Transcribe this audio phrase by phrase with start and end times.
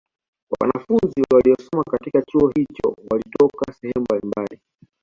[0.59, 4.59] Wanafunzi waliosoma katika Chuo hicho walitoka sehemu mbalimbali